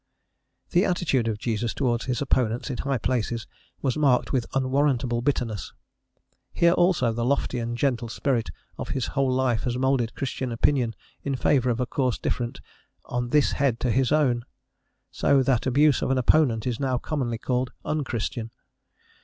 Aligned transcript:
The 0.71 0.83
attitude 0.83 1.27
of 1.27 1.37
Jesus 1.37 1.75
towards 1.75 2.05
his 2.05 2.23
opponents 2.23 2.71
in 2.71 2.77
high 2.77 2.97
places 2.97 3.45
was 3.83 3.95
marked 3.97 4.33
with 4.33 4.47
unwarrantable 4.55 5.21
bitterness. 5.21 5.73
Here 6.51 6.71
also 6.71 7.13
the 7.13 7.23
lofty 7.23 7.59
and 7.59 7.77
gentle 7.77 8.09
spirit 8.09 8.49
of 8.79 8.89
his 8.97 9.05
whole 9.13 9.31
life 9.31 9.61
has 9.65 9.77
moulded 9.77 10.15
Christian 10.15 10.51
opinion 10.51 10.95
in 11.21 11.35
favour 11.35 11.69
of 11.69 11.79
a 11.79 11.85
course 11.85 12.17
different 12.17 12.61
on 13.05 13.29
this 13.29 13.51
head 13.51 13.79
to 13.81 13.91
his 13.91 14.11
own, 14.11 14.43
so 15.11 15.43
that 15.43 15.67
abuse 15.67 16.01
of 16.01 16.09
an 16.09 16.17
opponent 16.17 16.65
is 16.65 16.79
now 16.79 16.97
commonly 16.97 17.37
called 17.37 17.71
un 17.85 18.03
Christian. 18.03 18.49